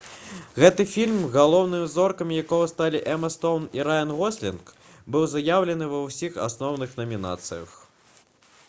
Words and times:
гэты 0.61 0.83
фільм 0.93 1.17
галоўнымі 1.35 1.89
зоркамі 1.95 2.39
якога 2.43 2.69
сталі 2.71 3.01
эма 3.17 3.29
стоўн 3.35 3.69
і 3.79 3.85
раян 3.89 4.15
гослінг 4.21 4.73
быў 5.17 5.29
заяўлены 5.37 5.93
ва 5.93 5.99
ўсіх 6.09 6.43
асноўных 6.49 6.99
намінацыях 7.05 7.81